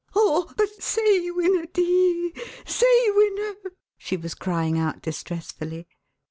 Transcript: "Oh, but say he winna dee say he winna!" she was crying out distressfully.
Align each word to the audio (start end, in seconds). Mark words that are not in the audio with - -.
"Oh, 0.15 0.51
but 0.57 0.67
say 0.81 1.21
he 1.21 1.29
winna 1.29 1.67
dee 1.67 2.33
say 2.65 2.87
he 3.03 3.11
winna!" 3.11 3.53
she 3.99 4.17
was 4.17 4.33
crying 4.33 4.79
out 4.79 5.03
distressfully. 5.03 5.87